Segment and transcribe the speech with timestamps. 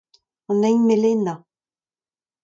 [0.49, 1.39] An hini melenañ.